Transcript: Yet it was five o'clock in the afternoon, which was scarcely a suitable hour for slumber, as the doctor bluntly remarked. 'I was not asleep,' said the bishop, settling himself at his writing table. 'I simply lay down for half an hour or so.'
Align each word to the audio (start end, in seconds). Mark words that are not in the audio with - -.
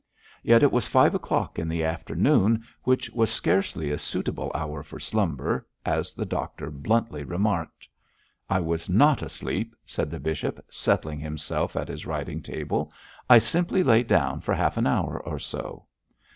Yet 0.41 0.63
it 0.63 0.71
was 0.71 0.87
five 0.87 1.13
o'clock 1.13 1.59
in 1.59 1.67
the 1.69 1.83
afternoon, 1.83 2.63
which 2.81 3.11
was 3.11 3.29
scarcely 3.29 3.91
a 3.91 3.99
suitable 3.99 4.51
hour 4.55 4.81
for 4.81 4.99
slumber, 4.99 5.67
as 5.85 6.15
the 6.15 6.25
doctor 6.25 6.71
bluntly 6.71 7.23
remarked. 7.23 7.87
'I 8.49 8.61
was 8.61 8.89
not 8.89 9.21
asleep,' 9.21 9.75
said 9.85 10.09
the 10.09 10.19
bishop, 10.19 10.59
settling 10.71 11.19
himself 11.19 11.75
at 11.75 11.87
his 11.87 12.07
writing 12.07 12.41
table. 12.41 12.91
'I 13.29 13.37
simply 13.37 13.83
lay 13.83 14.01
down 14.01 14.41
for 14.41 14.55
half 14.55 14.75
an 14.75 14.87
hour 14.87 15.19
or 15.23 15.37
so.' 15.37 15.85